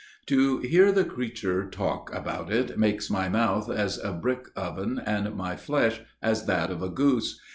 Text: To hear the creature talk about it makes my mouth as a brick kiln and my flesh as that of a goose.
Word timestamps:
To 0.25 0.57
hear 0.61 0.91
the 0.91 1.03
creature 1.05 1.69
talk 1.69 2.11
about 2.11 2.51
it 2.51 2.75
makes 2.75 3.11
my 3.11 3.29
mouth 3.29 3.69
as 3.69 3.99
a 3.99 4.11
brick 4.13 4.51
kiln 4.55 4.99
and 5.05 5.35
my 5.35 5.55
flesh 5.55 6.01
as 6.23 6.47
that 6.47 6.71
of 6.71 6.81
a 6.81 6.89
goose. 6.89 7.39